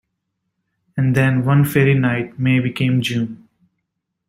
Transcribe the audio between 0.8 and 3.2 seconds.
And then, one fairy night, May became